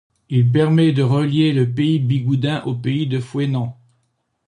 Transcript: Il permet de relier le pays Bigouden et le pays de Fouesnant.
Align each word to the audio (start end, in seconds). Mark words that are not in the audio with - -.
Il 0.29 0.51
permet 0.51 0.93
de 0.93 1.03
relier 1.03 1.51
le 1.53 1.69
pays 1.71 1.99
Bigouden 1.99 2.63
et 2.65 2.67
le 2.71 2.75
pays 2.81 3.05
de 3.05 3.19
Fouesnant. 3.19 3.77